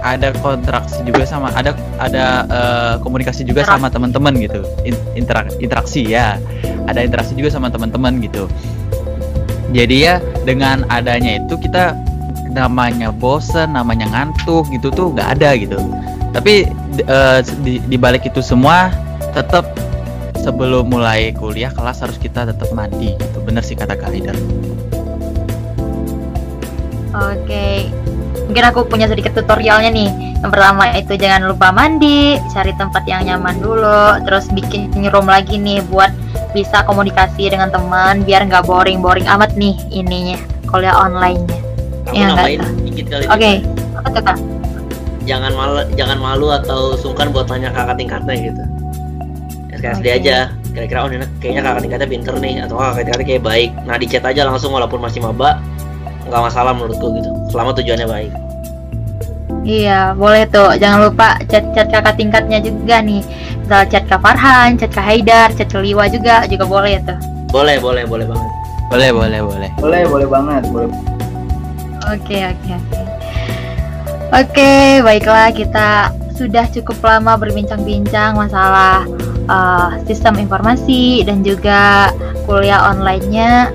ada 0.03 0.35
kontraksi 0.43 0.99
juga 1.07 1.23
sama 1.29 1.53
ada 1.55 1.77
ada 1.99 2.25
eh, 2.47 2.95
komunikasi 3.05 3.45
juga 3.45 3.69
sama 3.69 3.93
teman-teman 3.93 4.33
gitu. 4.39 4.63
In- 4.89 5.05
interak- 5.19 5.59
interaksi 5.59 6.07
ya. 6.07 6.39
Ada 6.83 7.07
interaksi 7.07 7.39
juga 7.39 7.47
sama 7.53 7.71
teman-teman 7.71 8.19
gitu 8.19 8.51
jadi 9.73 9.97
ya 9.97 10.15
dengan 10.45 10.85
adanya 10.93 11.41
itu 11.41 11.57
kita 11.57 11.97
namanya 12.53 13.09
bosen 13.09 13.73
namanya 13.73 14.07
ngantuk 14.13 14.69
gitu 14.71 14.93
tuh 14.93 15.11
nggak 15.17 15.41
ada 15.41 15.57
gitu 15.57 15.81
tapi 16.37 16.69
eh, 17.01 17.39
di, 17.65 17.81
di 17.89 17.97
balik 17.97 18.29
itu 18.29 18.45
semua 18.45 18.93
tetap 19.33 19.73
sebelum 20.43 20.93
mulai 20.93 21.33
kuliah 21.33 21.73
kelas 21.73 22.05
harus 22.05 22.21
kita 22.21 22.45
tetap 22.45 22.69
mandi 22.77 23.17
gitu 23.17 23.39
bener 23.41 23.65
sih 23.65 23.79
kata 23.79 23.97
Kak 23.97 24.13
Oke. 27.13 27.93
Mungkin 28.49 28.65
aku 28.73 28.89
punya 28.89 29.05
sedikit 29.05 29.37
tutorialnya 29.37 29.93
nih. 29.93 30.11
Yang 30.41 30.51
pertama 30.51 30.85
itu 30.97 31.13
jangan 31.21 31.43
lupa 31.45 31.69
mandi, 31.71 32.41
cari 32.51 32.73
tempat 32.75 33.05
yang 33.05 33.29
nyaman 33.29 33.61
dulu, 33.61 34.25
terus 34.27 34.49
bikin 34.51 34.91
room 35.13 35.29
lagi 35.29 35.61
nih 35.61 35.85
buat 35.93 36.11
bisa 36.53 36.85
komunikasi 36.87 37.49
dengan 37.51 37.73
teman 37.73 38.23
biar 38.23 38.47
nggak 38.47 38.65
boring-boring 38.69 39.27
amat 39.27 39.53
nih 39.59 39.77
ininya 39.91 40.39
kuliah 40.69 40.95
online-nya. 40.97 41.59
Aku 42.09 42.15
nambahin 42.17 42.59
nggak 42.61 42.73
dikit 42.89 43.07
kali 43.13 43.25
Oke. 43.29 43.51
juga. 43.61 43.99
Apa 44.01 44.09
tuh 44.13 44.23
Kak? 44.25 44.39
jangan 45.23 45.53
malu 45.55 45.75
jangan 45.95 46.19
malu 46.19 46.51
atau 46.51 46.99
sungkan 46.99 47.31
buat 47.31 47.47
tanya 47.47 47.71
kakak 47.71 47.97
tingkatnya 47.99 48.35
gitu 48.51 48.63
SKSD 49.79 50.07
Oke. 50.07 50.19
aja 50.19 50.37
kira-kira 50.73 50.99
oh 51.05 51.09
ini 51.09 51.27
kayaknya 51.39 51.63
kakak 51.63 51.81
tingkatnya 51.87 52.09
pinter 52.09 52.35
nih 52.41 52.55
atau 52.67 52.75
"Oh, 52.79 52.83
kakak 52.91 53.07
tingkatnya 53.07 53.27
kayak 53.27 53.45
baik 53.45 53.71
nah 53.87 53.97
di 53.99 54.07
chat 54.11 54.25
aja 54.27 54.43
langsung 54.47 54.75
walaupun 54.75 54.99
masih 54.99 55.23
maba 55.23 55.63
nggak 56.27 56.43
masalah 56.43 56.73
menurutku 56.75 57.15
gitu 57.19 57.31
selama 57.55 57.71
tujuannya 57.77 58.09
baik 58.09 58.33
Iya, 59.63 60.15
boleh 60.19 60.43
tuh. 60.51 60.75
Jangan 60.75 61.11
lupa 61.11 61.39
chat-chat 61.47 61.87
kakak 61.91 62.19
tingkatnya 62.19 62.59
juga 62.59 62.99
nih. 62.99 63.23
Misal 63.63 63.87
chat 63.89 64.05
Kak 64.11 64.21
Farhan, 64.21 64.75
chat 64.75 64.91
Kak 64.91 65.07
Haidar, 65.07 65.49
chat 65.55 65.71
Liwa 65.73 66.11
juga 66.11 66.45
juga 66.51 66.67
boleh 66.67 66.99
tuh. 67.07 67.19
boleh 67.53 67.77
boleh 67.77 68.09
boleh 68.09 68.25
banget 68.25 68.51
boleh 68.93 69.09
boleh 69.13 69.41
boleh 69.41 69.71
Boleh, 69.81 70.03
boleh 70.05 70.29
banget, 70.29 70.63
boleh. 70.69 70.93
Oke, 72.13 72.39
oke, 72.45 72.71
oke. 72.77 73.01
Oke, 74.33 75.05
baiklah 75.05 75.49
kita 75.53 76.13
sudah 76.37 76.65
cukup 76.73 77.01
lama 77.05 77.37
berbincang-bincang 77.37 78.37
masalah 78.37 79.05
uh, 79.49 79.97
sistem 80.09 80.41
informasi 80.41 81.25
dan 81.25 81.45
juga 81.45 82.13
kuliah 82.49 82.85
online-nya. 82.93 83.73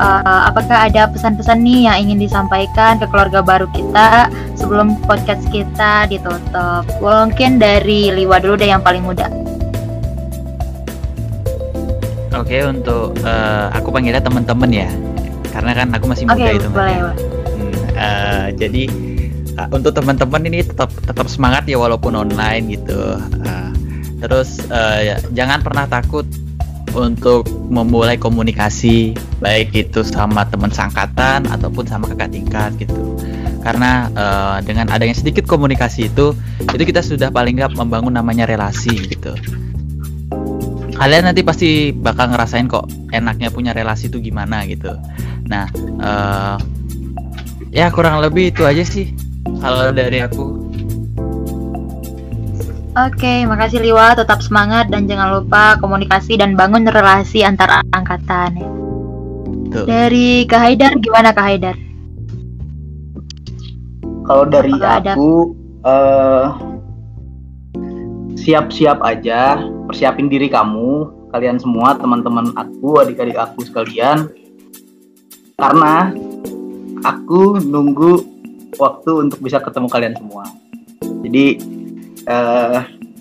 Uh, 0.00 0.48
apakah 0.48 0.88
ada 0.88 1.12
pesan-pesan 1.12 1.60
nih 1.60 1.84
yang 1.84 2.08
ingin 2.08 2.24
disampaikan 2.24 2.96
ke 2.96 3.04
keluarga 3.12 3.44
baru 3.44 3.68
kita 3.68 4.32
sebelum 4.56 4.96
podcast 5.04 5.44
kita 5.52 6.08
ditutup? 6.08 6.88
Mungkin 7.04 7.60
dari 7.60 8.08
Liwa 8.08 8.40
dulu 8.40 8.56
deh 8.56 8.72
yang 8.72 8.80
paling 8.80 9.04
muda. 9.04 9.28
oke 12.50 12.58
untuk 12.66 13.14
eh, 13.22 13.66
aku 13.78 13.88
panggilnya 13.94 14.18
teman-teman 14.18 14.70
ya 14.74 14.90
karena 15.54 15.70
kan 15.70 15.88
aku 15.94 16.04
masih 16.10 16.24
muda 16.26 16.50
itu 16.50 16.66
boleh. 16.66 16.94
Mbak. 16.98 16.98
boleh. 16.98 17.14
Hmm, 17.50 17.74
eh, 17.94 18.46
jadi 18.58 18.82
uh, 19.58 19.68
untuk 19.74 19.92
teman-teman 19.94 20.42
ini 20.46 20.62
tetap 20.62 20.90
tetap 21.06 21.26
semangat 21.26 21.66
ya 21.66 21.78
walaupun 21.78 22.14
online 22.14 22.74
gitu. 22.74 23.18
Uh, 23.18 23.70
terus 24.22 24.62
uh, 24.70 24.98
ya, 25.02 25.16
jangan 25.34 25.62
pernah 25.62 25.90
takut 25.90 26.26
untuk 26.94 27.46
memulai 27.70 28.18
komunikasi 28.18 29.14
baik 29.38 29.74
itu 29.74 30.02
sama 30.02 30.46
teman 30.48 30.70
sangkatan 30.70 31.46
ataupun 31.48 31.86
sama 31.86 32.10
kakak 32.10 32.34
tingkat 32.34 32.70
gitu. 32.78 33.16
Karena 33.60 34.08
uh, 34.16 34.58
dengan 34.64 34.88
adanya 34.88 35.12
sedikit 35.12 35.44
komunikasi 35.44 36.08
itu 36.08 36.32
itu 36.64 36.82
kita 36.82 37.04
sudah 37.04 37.28
paling 37.28 37.60
nggak 37.60 37.76
membangun 37.76 38.16
namanya 38.16 38.48
relasi 38.48 38.94
gitu. 39.10 39.36
Kalian 41.00 41.32
nanti 41.32 41.40
pasti 41.40 41.96
bakal 41.96 42.28
ngerasain 42.28 42.68
kok 42.68 42.84
enaknya 43.08 43.48
punya 43.48 43.72
relasi 43.72 44.12
itu 44.12 44.20
gimana 44.20 44.68
gitu. 44.68 44.92
Nah, 45.48 45.64
eh, 45.96 46.56
ya 47.72 47.88
kurang 47.88 48.20
lebih 48.20 48.52
itu 48.52 48.68
aja 48.68 48.84
sih 48.84 49.16
kalau 49.64 49.90
dari 49.96 50.20
aku 50.20 50.69
Oke, 52.90 53.46
makasih 53.46 53.78
Liwa. 53.78 54.18
Tetap 54.18 54.42
semangat 54.42 54.90
dan 54.90 55.06
jangan 55.06 55.38
lupa 55.38 55.78
komunikasi 55.78 56.34
dan 56.34 56.58
bangun 56.58 56.90
relasi 56.90 57.46
antar 57.46 57.86
angkatan. 57.94 58.58
ya. 58.58 58.66
tuh 59.70 59.86
Dari 59.86 60.42
Kak 60.50 60.58
Haidar, 60.58 60.98
gimana 60.98 61.30
Kak 61.30 61.46
Haidar? 61.46 61.76
Kalau 64.26 64.44
dari 64.50 64.74
Apakah 64.74 64.94
ada- 64.98 65.14
aku 65.14 65.32
eh 65.86 66.46
siap-siap 68.34 68.98
aja, 69.06 69.62
persiapin 69.86 70.26
diri 70.26 70.50
kamu, 70.50 71.30
kalian 71.30 71.62
semua, 71.62 71.94
teman-teman 71.94 72.50
aku, 72.58 72.98
adik-adik 72.98 73.38
aku 73.38 73.62
sekalian. 73.62 74.26
Karena 75.54 76.10
aku 77.06 77.62
nunggu 77.62 78.18
waktu 78.82 79.30
untuk 79.30 79.38
bisa 79.38 79.62
ketemu 79.62 79.86
kalian 79.86 80.14
semua. 80.18 80.42
Jadi 81.22 81.78
eh 82.26 82.80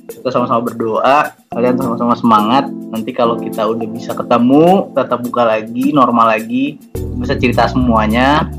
kita 0.09 0.29
sama-sama 0.33 0.65
berdoa, 0.65 1.37
kalian 1.53 1.77
sama-sama 1.77 2.13
semangat. 2.17 2.65
Nanti 2.67 3.13
kalau 3.13 3.37
kita 3.37 3.63
udah 3.69 3.87
bisa 3.87 4.11
ketemu, 4.17 4.89
tetap 4.97 5.21
buka 5.21 5.45
lagi, 5.45 5.93
normal 5.93 6.33
lagi, 6.33 6.81
bisa 7.15 7.37
cerita 7.37 7.69
semuanya, 7.69 8.49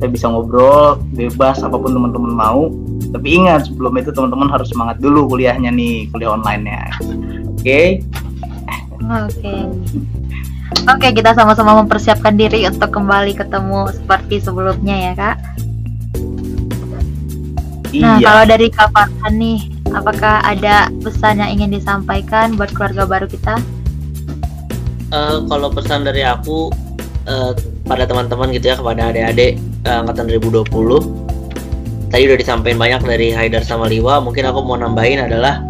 kita 0.00 0.06
bisa 0.08 0.26
ngobrol 0.32 0.96
bebas 1.12 1.60
apa 1.60 1.76
pun 1.76 1.92
teman-teman 1.92 2.32
mau 2.32 2.72
tapi 3.12 3.36
ingat 3.36 3.68
sebelum 3.68 4.00
itu 4.00 4.08
teman-teman 4.08 4.48
harus 4.48 4.72
semangat 4.72 4.96
dulu 4.96 5.28
kuliahnya 5.28 5.68
nih 5.68 6.08
kuliah 6.08 6.32
online-nya 6.32 6.88
oke 7.60 8.00
Oke. 9.10 9.54
Oke, 10.86 11.08
kita 11.10 11.34
sama-sama 11.34 11.82
mempersiapkan 11.82 12.38
diri 12.38 12.62
untuk 12.68 12.94
kembali 12.94 13.34
ketemu 13.34 13.90
seperti 13.90 14.38
sebelumnya 14.38 14.96
ya, 15.10 15.12
Kak. 15.18 15.36
Nah, 17.90 18.22
iya 18.22 18.22
kalau 18.22 18.44
dari 18.46 18.70
Kak 18.70 18.94
Farhan 18.94 19.34
nih, 19.34 19.58
apakah 19.94 20.42
ada 20.46 20.88
pesan 21.02 21.42
yang 21.42 21.50
ingin 21.60 21.70
disampaikan 21.74 22.54
buat 22.54 22.70
keluarga 22.74 23.06
baru 23.06 23.26
kita? 23.26 23.58
Eh, 25.10 25.36
kalau 25.50 25.68
pesan 25.74 26.06
dari 26.06 26.22
aku 26.22 26.70
eh, 27.26 27.52
pada 27.86 28.06
teman-teman 28.06 28.54
gitu 28.54 28.70
ya 28.70 28.76
kepada 28.78 29.10
adik-adik 29.10 29.58
eh, 29.58 29.96
angkatan 29.98 30.30
2020 30.30 30.70
tadi 32.10 32.22
udah 32.26 32.38
disampaikan 32.38 32.78
banyak 32.78 33.00
dari 33.06 33.28
Haidar 33.34 33.62
sama 33.66 33.86
Liwa 33.90 34.22
mungkin 34.22 34.46
aku 34.46 34.62
mau 34.62 34.78
nambahin 34.78 35.26
adalah 35.26 35.62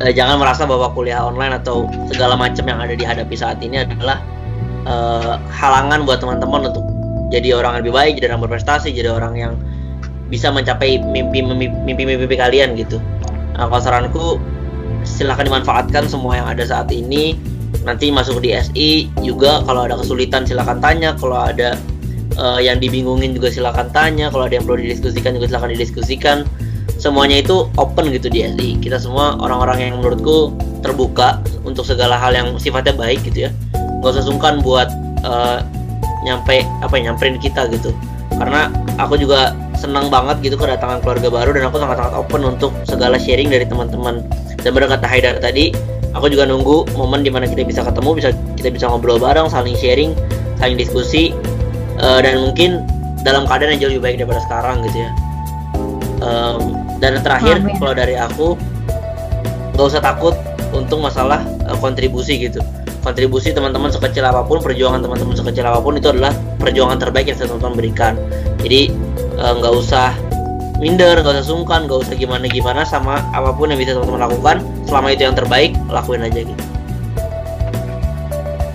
eh, 0.00 0.12
jangan 0.16 0.40
merasa 0.40 0.64
bahwa 0.64 0.92
kuliah 0.96 1.24
online 1.24 1.60
atau 1.60 1.88
segala 2.08 2.36
macam 2.40 2.64
yang 2.64 2.80
ada 2.80 2.96
dihadapi 2.96 3.36
saat 3.36 3.60
ini 3.60 3.84
adalah 3.84 4.20
eh, 4.88 5.34
halangan 5.52 6.08
buat 6.08 6.24
teman-teman 6.24 6.72
untuk 6.72 6.84
jadi 7.28 7.56
orang 7.56 7.76
yang 7.76 7.82
lebih 7.84 7.94
baik 7.96 8.12
jadi 8.20 8.26
orang 8.32 8.48
berprestasi 8.48 8.92
jadi 8.96 9.12
orang 9.12 9.34
yang 9.36 9.52
bisa 10.32 10.48
mencapai 10.48 11.00
mimpi 11.00 11.44
mimpi 11.44 12.02
mimpi 12.04 12.36
kalian 12.36 12.76
gitu. 12.78 13.00
Nah, 13.54 13.70
kalau 13.70 13.82
saranku 13.82 14.26
silahkan 15.04 15.46
dimanfaatkan 15.46 16.08
semua 16.08 16.40
yang 16.40 16.48
ada 16.48 16.64
saat 16.64 16.88
ini. 16.90 17.36
Nanti 17.84 18.08
masuk 18.08 18.40
di 18.40 18.56
SI 18.56 19.12
juga 19.20 19.60
kalau 19.68 19.84
ada 19.84 20.00
kesulitan 20.00 20.48
silakan 20.48 20.80
tanya. 20.80 21.12
Kalau 21.20 21.36
ada 21.36 21.76
eh, 22.34 22.60
yang 22.64 22.80
dibingungin 22.80 23.36
juga 23.36 23.52
silakan 23.52 23.92
tanya. 23.92 24.32
Kalau 24.32 24.48
ada 24.48 24.56
yang 24.56 24.64
perlu 24.64 24.80
didiskusikan 24.80 25.36
juga 25.36 25.52
silakan 25.52 25.70
didiskusikan. 25.76 26.38
Semuanya 26.96 27.44
itu 27.44 27.68
open 27.76 28.08
gitu 28.14 28.32
di 28.32 28.46
SI 28.48 28.80
kita 28.80 28.96
semua 28.96 29.36
orang-orang 29.36 29.90
yang 29.90 30.00
menurutku 30.00 30.56
terbuka 30.80 31.42
untuk 31.66 31.84
segala 31.84 32.16
hal 32.16 32.32
yang 32.32 32.56
sifatnya 32.56 32.96
baik 32.96 33.20
gitu 33.28 33.50
ya. 33.50 33.50
Nggak 34.00 34.16
usah 34.16 34.24
sungkan 34.24 34.64
buat 34.64 34.88
eh, 35.20 35.58
nyampe 36.24 36.64
apa 36.80 36.94
ya, 36.96 37.12
nyamperin 37.12 37.36
kita 37.36 37.68
gitu 37.68 37.92
karena 38.38 38.70
aku 38.98 39.18
juga 39.18 39.54
senang 39.78 40.08
banget 40.08 40.40
gitu 40.40 40.56
kedatangan 40.56 41.02
keluarga 41.04 41.28
baru 41.28 41.50
dan 41.54 41.68
aku 41.68 41.76
sangat-sangat 41.82 42.14
open 42.14 42.42
untuk 42.46 42.70
segala 42.88 43.20
sharing 43.20 43.50
dari 43.52 43.66
teman-teman. 43.66 44.24
Dan 44.64 44.70
benar 44.72 44.96
kata 44.96 45.06
Haidar 45.06 45.36
tadi 45.42 45.74
aku 46.16 46.30
juga 46.30 46.48
nunggu 46.48 46.94
momen 46.96 47.20
di 47.26 47.30
mana 47.30 47.44
kita 47.44 47.66
bisa 47.66 47.82
ketemu 47.84 48.10
bisa 48.16 48.28
kita 48.56 48.68
bisa 48.70 48.86
ngobrol 48.88 49.18
bareng 49.18 49.50
saling 49.50 49.76
sharing 49.76 50.14
saling 50.56 50.78
diskusi 50.78 51.34
eh, 52.00 52.20
dan 52.22 52.40
mungkin 52.40 52.86
dalam 53.26 53.44
keadaan 53.44 53.76
yang 53.76 53.88
jauh 53.88 53.92
lebih 53.96 54.04
baik 54.04 54.16
daripada 54.22 54.40
sekarang 54.46 54.76
gitu 54.88 54.98
ya. 55.04 55.10
Em, 56.24 56.60
dan 57.02 57.20
terakhir 57.20 57.60
Amin. 57.60 57.76
kalau 57.76 57.92
dari 57.92 58.14
aku 58.16 58.56
nggak 59.74 59.86
usah 59.90 60.00
takut 60.00 60.32
untuk 60.72 61.02
masalah 61.02 61.42
eh, 61.68 61.76
kontribusi 61.82 62.40
gitu. 62.40 62.62
Kontribusi 63.04 63.52
teman-teman 63.52 63.92
sekecil 63.92 64.24
apa 64.24 64.40
pun 64.48 64.64
perjuangan 64.64 65.04
teman-teman 65.04 65.36
sekecil 65.36 65.68
apa 65.68 65.84
pun 65.84 66.00
itu 66.00 66.08
adalah 66.08 66.32
perjuangan 66.64 66.96
terbaik 66.96 67.28
yang 67.28 67.36
teman-teman 67.36 67.76
berikan 67.76 68.16
jadi 68.64 68.88
eh, 69.36 69.52
nggak 69.60 69.74
usah 69.76 70.16
minder 70.80 71.20
nggak 71.20 71.38
usah 71.38 71.46
sungkan 71.46 71.84
nggak 71.84 72.00
usah 72.08 72.14
gimana 72.16 72.48
gimana 72.48 72.82
sama 72.82 73.20
apa 73.36 73.52
pun 73.52 73.68
yang 73.68 73.78
bisa 73.78 73.92
teman-teman 73.92 74.24
lakukan 74.24 74.56
selama 74.88 75.12
itu 75.12 75.22
yang 75.28 75.36
terbaik 75.36 75.70
lakuin 75.92 76.24
aja 76.24 76.40
gitu 76.42 76.64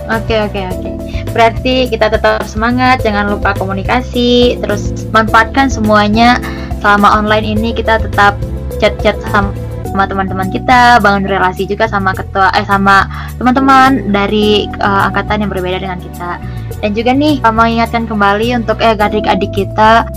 Oke 0.10 0.42
oke 0.42 0.58
oke. 0.74 0.90
Berarti 1.38 1.86
kita 1.86 2.10
tetap 2.10 2.42
semangat, 2.50 3.06
jangan 3.06 3.30
lupa 3.30 3.54
komunikasi, 3.54 4.58
terus 4.58 4.90
manfaatkan 5.14 5.70
semuanya 5.70 6.42
selama 6.82 7.22
online 7.22 7.46
ini 7.46 7.70
kita 7.78 8.02
tetap 8.02 8.34
chat-chat 8.82 9.22
sama 9.30 9.54
sama 9.90 10.06
teman-teman 10.10 10.50
kita, 10.50 10.98
bangun 11.02 11.30
relasi 11.30 11.70
juga 11.70 11.86
sama 11.86 12.18
ketua 12.18 12.50
eh 12.58 12.66
sama 12.66 13.06
teman-teman 13.38 14.10
dari 14.10 14.66
uh, 14.82 15.10
angkatan 15.14 15.46
yang 15.46 15.50
berbeda 15.54 15.78
dengan 15.78 16.02
kita. 16.02 16.42
Dan 16.80 16.96
juga 16.96 17.12
nih 17.12 17.44
mengingatkan 17.44 18.08
kembali 18.08 18.56
untuk 18.64 18.80
eh 18.80 18.96
adik-adik 18.96 19.52
kita 19.52 20.08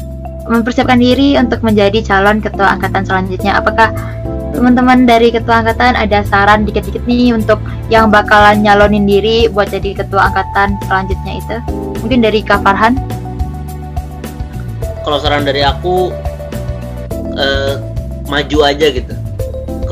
mempersiapkan 0.46 0.98
diri 0.98 1.38
untuk 1.38 1.62
menjadi 1.62 2.02
calon 2.02 2.38
ketua 2.38 2.78
angkatan 2.78 3.02
selanjutnya. 3.02 3.58
Apakah 3.58 3.90
teman-teman 4.54 5.06
dari 5.06 5.34
ketua 5.34 5.62
angkatan 5.62 5.98
ada 5.98 6.22
saran 6.22 6.62
dikit-dikit 6.62 7.02
nih 7.06 7.34
untuk 7.34 7.58
yang 7.90 8.10
bakalan 8.10 8.62
nyalonin 8.62 9.06
diri 9.06 9.50
buat 9.50 9.70
jadi 9.74 10.02
ketua 10.02 10.30
angkatan 10.30 10.78
selanjutnya 10.86 11.32
itu? 11.38 11.56
Mungkin 12.02 12.20
dari 12.22 12.42
Kak 12.42 12.62
Farhan? 12.62 12.98
kalau 15.02 15.18
saran 15.18 15.42
dari 15.42 15.66
aku 15.66 16.14
eh, 17.36 17.74
maju 18.30 18.58
aja 18.64 18.86
gitu 18.88 19.14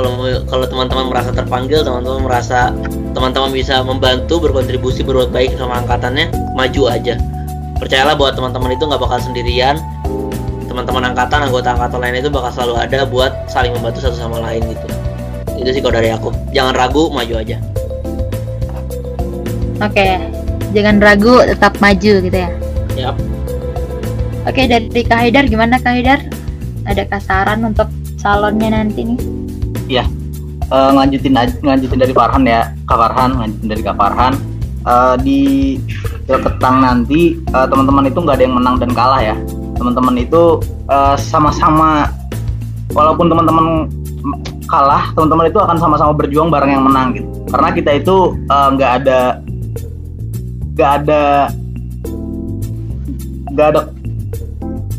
kalau 0.01 0.17
kalau 0.49 0.65
teman-teman 0.65 1.13
merasa 1.13 1.29
terpanggil 1.29 1.85
teman-teman 1.85 2.25
merasa 2.25 2.73
teman-teman 3.13 3.53
bisa 3.53 3.85
membantu 3.85 4.41
berkontribusi 4.41 5.05
berbuat 5.05 5.29
baik 5.29 5.61
sama 5.61 5.85
angkatannya 5.85 6.33
maju 6.57 6.89
aja 6.89 7.21
percayalah 7.77 8.17
bahwa 8.17 8.33
teman-teman 8.33 8.71
itu 8.73 8.85
nggak 8.89 9.01
bakal 9.01 9.21
sendirian 9.21 9.77
teman-teman 10.73 11.13
angkatan 11.13 11.45
anggota 11.45 11.77
angkatan 11.77 12.01
lain 12.01 12.17
itu 12.25 12.31
bakal 12.33 12.49
selalu 12.49 12.75
ada 12.81 13.05
buat 13.05 13.33
saling 13.53 13.77
membantu 13.77 14.09
satu 14.09 14.17
sama 14.17 14.41
lain 14.41 14.65
gitu 14.73 14.87
itu 15.61 15.69
sih 15.77 15.81
kalau 15.85 16.01
dari 16.01 16.09
aku 16.09 16.33
jangan 16.57 16.73
ragu 16.73 17.13
maju 17.13 17.37
aja 17.37 17.61
Oke, 19.81 20.21
jangan 20.77 21.01
ragu, 21.01 21.41
tetap 21.41 21.73
maju 21.81 22.13
gitu 22.21 22.37
ya. 22.37 22.53
ya 22.93 23.17
Oke, 24.45 24.69
dari 24.69 25.01
Kak 25.01 25.25
Haidar 25.25 25.49
gimana 25.49 25.81
Kak 25.81 25.97
Haidar? 25.97 26.21
Ada 26.85 27.09
saran 27.17 27.65
untuk 27.65 27.89
calonnya 28.21 28.77
nanti 28.77 29.09
nih? 29.09 29.40
Eh, 30.71 30.91
ngelanjutin 30.95 31.35
aj- 31.35 31.59
ngelanjutin 31.67 31.99
dari 31.99 32.15
Farhan 32.15 32.47
ya. 32.47 32.71
Kak 32.87 32.95
Farhan 32.95 33.31
ngelanjutin 33.35 33.69
dari 33.75 33.83
Kak 33.83 33.97
Farhan. 33.99 34.33
Eh, 34.87 35.15
di 35.27 35.41
Petang 36.31 36.79
nanti 36.79 37.35
eh, 37.35 37.67
teman-teman 37.67 38.07
itu 38.07 38.23
nggak 38.23 38.39
ada 38.39 38.45
yang 38.47 38.55
menang 38.55 38.79
dan 38.79 38.95
kalah 38.95 39.19
ya. 39.19 39.35
Teman-teman 39.75 40.15
itu 40.15 40.63
eh, 40.87 41.17
sama-sama 41.19 42.07
walaupun 42.95 43.27
teman-teman 43.27 43.91
kalah 44.71 45.11
teman-teman 45.19 45.51
itu 45.51 45.59
akan 45.59 45.75
sama-sama 45.83 46.15
berjuang 46.15 46.55
bareng 46.55 46.71
yang 46.71 46.87
menang 46.87 47.19
gitu. 47.19 47.27
Karena 47.51 47.69
kita 47.75 47.91
itu 47.99 48.17
nggak 48.47 48.93
ada 49.03 49.21
nggak 50.79 50.91
ada 51.03 51.23
nggak 53.51 53.67
ada 53.75 53.81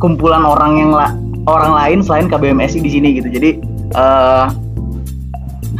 kumpulan 0.03 0.43
orang 0.43 0.71
yang 0.75 0.91
la- 0.91 1.15
orang 1.47 1.71
lain 1.79 1.99
selain 2.03 2.27
KBMSI 2.27 2.83
di 2.83 2.91
sini 2.91 3.07
gitu. 3.23 3.31
Jadi 3.31 3.49
eh, 3.95 4.45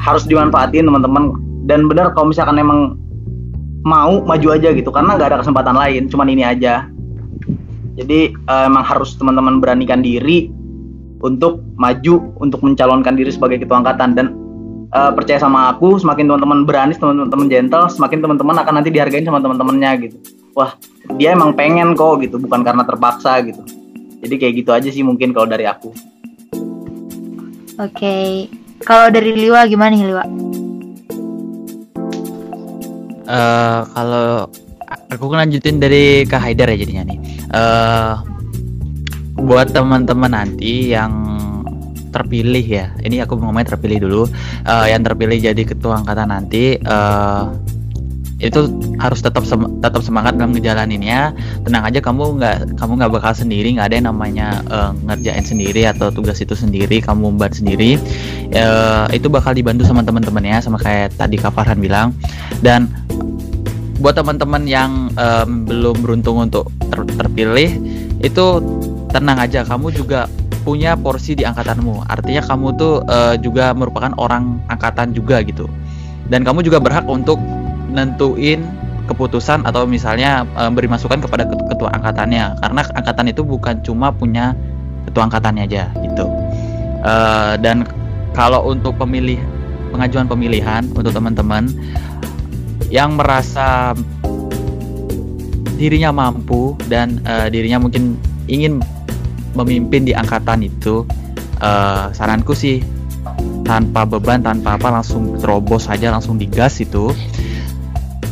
harus 0.01 0.25
dimanfaatin 0.25 0.89
teman-teman. 0.89 1.38
Dan 1.70 1.86
benar 1.86 2.12
kalau 2.17 2.34
misalkan 2.34 2.58
emang 2.58 2.98
mau 3.86 4.22
maju 4.25 4.48
aja 4.58 4.74
gitu. 4.74 4.89
Karena 4.89 5.15
nggak 5.15 5.29
ada 5.31 5.39
kesempatan 5.46 5.77
lain 5.77 6.09
cuman 6.09 6.27
ini 6.27 6.44
aja. 6.44 6.90
Jadi 7.96 8.33
eh, 8.33 8.64
emang 8.66 8.81
harus 8.81 9.14
teman-teman 9.16 9.61
beranikan 9.61 10.01
diri 10.01 10.50
untuk 11.22 11.61
maju 11.77 12.33
untuk 12.42 12.66
mencalonkan 12.66 13.14
diri 13.14 13.29
sebagai 13.29 13.61
ketua 13.61 13.85
angkatan. 13.85 14.18
Dan 14.18 14.27
eh, 14.90 15.11
percaya 15.14 15.37
sama 15.37 15.70
aku 15.70 16.01
semakin 16.01 16.25
teman-teman 16.25 16.66
berani 16.66 16.98
teman-teman 16.98 17.48
gentle 17.48 17.85
semakin 17.85 18.25
teman-teman 18.25 18.57
akan 18.57 18.74
nanti 18.81 18.90
dihargain 18.90 19.24
sama 19.24 19.37
teman-temannya 19.37 20.09
gitu. 20.09 20.18
Wah 20.57 20.75
dia 21.16 21.37
emang 21.37 21.53
pengen 21.53 21.94
kok 21.94 22.20
gitu 22.25 22.42
bukan 22.42 22.66
karena 22.66 22.81
terpaksa 22.83 23.37
gitu. 23.46 23.61
Jadi 24.22 24.35
kayak 24.37 24.53
gitu 24.61 24.70
aja 24.70 24.90
sih 24.94 25.01
mungkin 25.01 25.33
kalau 25.33 25.50
dari 25.50 25.66
aku. 25.66 25.90
Oke, 27.81 28.46
kalau 28.83 29.07
dari 29.13 29.31
Liwa 29.35 29.65
gimana 29.70 29.94
nih 29.94 30.07
Liwa? 30.09 30.25
Eh, 33.31 33.81
kalau 33.96 34.51
aku 35.07 35.24
lanjutin 35.31 35.79
dari 35.79 36.27
Kak 36.27 36.44
Haidar 36.44 36.67
ya 36.74 36.77
jadinya 36.83 37.03
nih. 37.07 37.20
Eh 37.55 38.13
buat 39.41 39.72
teman-teman 39.72 40.31
nanti 40.35 40.91
yang 40.91 41.13
terpilih 42.11 42.65
ya. 42.67 42.91
Ini 43.00 43.24
aku 43.24 43.39
ngomongnya 43.39 43.77
terpilih 43.77 44.03
dulu. 44.03 44.24
Eh, 44.67 44.87
yang 44.91 45.01
terpilih 45.05 45.39
jadi 45.39 45.63
ketua 45.63 46.03
angkatan 46.03 46.27
nanti 46.27 46.75
eh 46.75 47.44
itu 48.42 48.68
harus 48.98 49.22
tetap 49.22 49.46
sem- 49.46 49.70
tetap 49.80 50.01
semangat 50.01 50.34
dalam 50.36 50.51
ngejalaninnya. 50.58 51.32
Tenang 51.62 51.84
aja 51.86 52.01
kamu 52.01 52.42
nggak 52.42 52.58
kamu 52.75 52.92
nggak 52.98 53.12
bakal 53.14 53.34
sendiri, 53.38 53.77
nggak 53.77 53.88
ada 53.94 53.96
yang 54.01 54.08
namanya 54.10 54.48
eh, 54.68 54.92
ngerjain 55.06 55.46
sendiri 55.46 55.86
atau 55.86 56.10
tugas 56.10 56.42
itu 56.42 56.58
sendiri, 56.58 57.00
kamu 57.00 57.38
membuat 57.38 57.54
sendiri. 57.54 58.01
Eh, 58.50 59.06
itu 59.14 59.30
bakal 59.30 59.54
dibantu 59.54 59.86
sama 59.86 60.01
teman-temannya 60.01 60.58
sama 60.60 60.82
kayak 60.82 61.14
tadi 61.16 61.38
Kak 61.38 61.54
Farhan 61.54 61.77
bilang. 61.77 62.18
Dan 62.66 62.90
buat 64.01 64.18
teman-teman 64.18 64.66
yang 64.66 65.14
em, 65.14 65.70
belum 65.70 66.01
beruntung 66.01 66.42
untuk 66.42 66.74
ter- 66.90 67.14
terpilih 67.22 67.77
itu 68.25 68.46
tenang 69.14 69.38
aja 69.38 69.62
kamu 69.62 69.94
juga 69.94 70.25
punya 70.66 70.98
porsi 70.98 71.38
di 71.38 71.46
angkatanmu 71.46 72.10
artinya 72.10 72.42
kamu 72.42 72.68
tuh 72.82 73.06
eh, 73.06 73.38
juga 73.38 73.77
merupakan 73.77 74.10
orang 74.18 74.58
angkatan 74.74 75.14
juga 75.14 75.46
gitu 75.46 75.70
dan 76.34 76.42
kamu 76.42 76.66
juga 76.66 76.82
berhak 76.82 77.06
untuk 77.06 77.38
nentuin 77.92 78.64
keputusan 79.06 79.68
atau 79.68 79.84
misalnya 79.84 80.48
eh, 80.56 80.72
beri 80.72 80.88
masukan 80.88 81.20
kepada 81.20 81.44
ket- 81.48 81.68
ketua 81.75 81.92
angkatannya. 81.92 82.64
Karena 82.64 82.82
angkatan 82.96 83.27
itu 83.27 83.44
bukan 83.44 83.84
cuma 83.84 84.10
punya 84.16 84.56
ketua 85.10 85.27
angkatannya 85.27 85.68
aja 85.68 85.92
gitu. 86.00 86.25
Eh, 87.04 87.54
dan 87.60 87.84
kalau 88.32 88.72
untuk 88.72 88.96
pemilih 88.96 89.38
pengajuan 89.92 90.24
pemilihan 90.32 90.88
untuk 90.96 91.12
teman-teman 91.12 91.68
yang 92.88 93.20
merasa 93.20 93.92
dirinya 95.75 96.16
mampu 96.16 96.80
dan 96.88 97.20
eh, 97.27 97.51
dirinya 97.51 97.84
mungkin 97.84 98.16
ingin 98.48 98.80
memimpin 99.51 100.08
di 100.08 100.16
angkatan 100.16 100.64
itu 100.64 101.04
saranku 102.16 102.58
sih 102.58 102.82
tanpa 103.62 104.04
beban 104.04 104.42
tanpa 104.42 104.75
apa 104.75 104.90
langsung 104.90 105.38
terobos 105.38 105.86
saja 105.86 106.10
langsung 106.10 106.36
digas 106.42 106.82
itu 106.82 107.14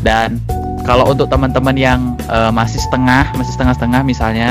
dan 0.01 0.39
kalau 0.87 1.11
untuk 1.11 1.29
teman-teman 1.29 1.75
yang 1.75 1.99
eh, 2.27 2.51
masih 2.51 2.79
setengah 2.81 3.29
masih 3.35 3.53
setengah-setengah 3.55 4.01
misalnya 4.01 4.49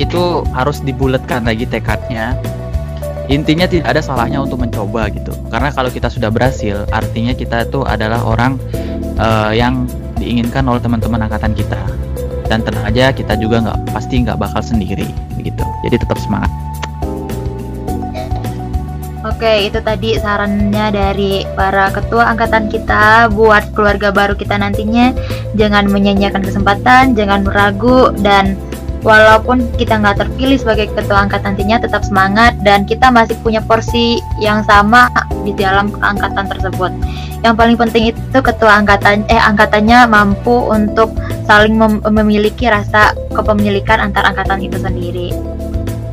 itu 0.00 0.46
harus 0.56 0.80
dibulatkan 0.80 1.44
lagi 1.44 1.68
tekadnya. 1.68 2.36
Intinya 3.30 3.70
tidak 3.70 3.96
ada 3.96 4.02
salahnya 4.02 4.42
untuk 4.42 4.60
mencoba 4.60 5.08
gitu. 5.14 5.32
Karena 5.48 5.70
kalau 5.70 5.88
kita 5.88 6.10
sudah 6.10 6.28
berhasil 6.28 6.84
artinya 6.90 7.32
kita 7.32 7.64
itu 7.68 7.84
adalah 7.84 8.24
orang 8.24 8.58
eh, 9.20 9.52
yang 9.56 9.88
diinginkan 10.16 10.64
oleh 10.68 10.80
teman-teman 10.80 11.26
angkatan 11.28 11.52
kita. 11.52 11.80
Dan 12.48 12.60
tenang 12.60 12.84
aja 12.84 13.14
kita 13.16 13.32
juga 13.40 13.64
nggak 13.64 13.96
pasti 13.96 14.20
nggak 14.24 14.36
bakal 14.36 14.60
sendiri 14.60 15.08
begitu. 15.38 15.64
Jadi 15.88 15.96
tetap 16.04 16.20
semangat 16.20 16.52
Oke, 19.42 19.74
itu 19.74 19.82
tadi 19.82 20.14
sarannya 20.22 20.94
dari 20.94 21.42
para 21.58 21.90
ketua 21.90 22.30
angkatan 22.30 22.70
kita 22.70 23.26
buat 23.34 23.74
keluarga 23.74 24.14
baru 24.14 24.38
kita 24.38 24.54
nantinya. 24.54 25.10
Jangan 25.58 25.90
menyanyiakan 25.90 26.46
kesempatan, 26.46 27.18
jangan 27.18 27.50
ragu, 27.50 28.14
dan 28.22 28.54
walaupun 29.02 29.66
kita 29.74 29.98
nggak 29.98 30.22
terpilih 30.22 30.62
sebagai 30.62 30.94
ketua 30.94 31.26
angkatan 31.26 31.58
nantinya, 31.58 31.82
tetap 31.82 32.06
semangat 32.06 32.54
dan 32.62 32.86
kita 32.86 33.10
masih 33.10 33.34
punya 33.42 33.58
porsi 33.66 34.22
yang 34.38 34.62
sama 34.62 35.10
di 35.42 35.50
dalam 35.58 35.90
angkatan 35.90 36.46
tersebut. 36.46 36.94
Yang 37.42 37.54
paling 37.58 37.74
penting 37.82 38.04
itu 38.14 38.38
ketua 38.38 38.78
angkatan 38.78 39.26
eh 39.26 39.42
angkatannya 39.42 40.06
mampu 40.06 40.54
untuk 40.70 41.18
saling 41.50 41.74
mem- 41.74 42.06
memiliki 42.14 42.70
rasa 42.70 43.10
kepemilikan 43.34 44.06
antar 44.06 44.22
angkatan 44.22 44.62
itu 44.62 44.78
sendiri. 44.78 45.51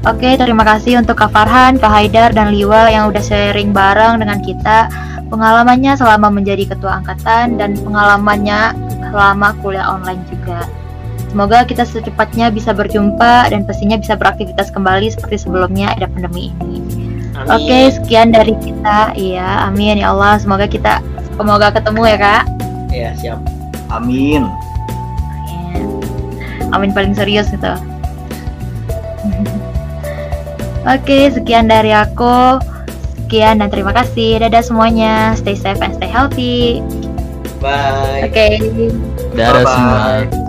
Oke, 0.07 0.39
terima 0.39 0.63
kasih 0.63 1.03
untuk 1.03 1.19
Kak 1.19 1.35
Farhan, 1.35 1.75
Kak 1.75 1.91
Haidar, 1.91 2.31
dan 2.31 2.55
Liwa 2.55 2.87
yang 2.87 3.11
udah 3.11 3.19
sharing 3.19 3.75
bareng 3.75 4.23
dengan 4.23 4.39
kita 4.39 4.87
pengalamannya 5.27 5.99
selama 5.99 6.31
menjadi 6.31 6.71
ketua 6.71 7.03
angkatan 7.03 7.59
dan 7.59 7.75
pengalamannya 7.83 8.79
selama 9.11 9.51
kuliah 9.59 9.83
online 9.91 10.23
juga. 10.31 10.63
Semoga 11.29 11.67
kita 11.67 11.83
secepatnya 11.83 12.47
bisa 12.47 12.71
berjumpa 12.71 13.51
dan 13.51 13.67
pastinya 13.67 13.99
bisa 13.99 14.15
beraktivitas 14.15 14.71
kembali 14.71 15.11
seperti 15.11 15.43
sebelumnya 15.43 15.91
ada 15.93 16.07
pandemi 16.07 16.55
ini. 16.63 16.79
amin 17.35 17.51
Oke, 17.51 17.79
sekian 17.91 18.31
dari 18.31 18.55
kita. 18.55 19.13
Iya, 19.19 19.67
amin 19.67 19.99
ya 19.99 20.15
Allah. 20.15 20.39
Semoga 20.39 20.65
kita 20.65 21.03
semoga 21.35 21.75
ketemu 21.75 22.01
ya, 22.07 22.17
Kak. 22.17 22.43
Ya 22.89 23.09
siap. 23.19 23.39
Amin. 23.91 24.47
Amin 26.71 26.95
paling 26.95 27.13
serius 27.13 27.51
gitu. 27.51 27.75
Oke, 30.87 31.31
sekian 31.33 31.67
dari 31.67 31.91
aku. 31.91 32.59
Sekian 33.17 33.59
dan 33.59 33.67
terima 33.67 33.91
kasih. 33.91 34.39
Dadah 34.39 34.63
semuanya. 34.63 35.35
Stay 35.35 35.57
safe 35.57 35.81
and 35.83 35.95
stay 35.99 36.09
healthy. 36.09 36.79
Bye. 37.59 38.25
Oke. 38.25 38.47
Dadah 39.35 39.63
Bye-bye. 39.63 39.73
semua. 39.73 40.48